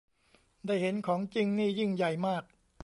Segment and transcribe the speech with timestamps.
[0.65, 2.43] ได้เห็นของจริงนี่ยิ่งใหญ่มาก